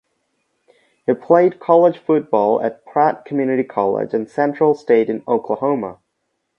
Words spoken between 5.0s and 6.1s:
in Oklahoma.